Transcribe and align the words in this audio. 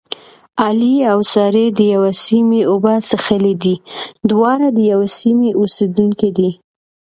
علي 0.65 0.95
او 1.11 1.19
سارې 1.33 1.65
دیوې 1.79 2.11
سیمې 2.25 2.61
اوبه 2.71 2.93
څښلې 3.07 3.53
دي. 3.63 3.75
دواړه 4.29 4.67
د 4.77 4.79
یوې 4.91 5.09
سیمې 5.19 5.49
اوسېدونکي 5.59 6.29
دي. 6.37 6.51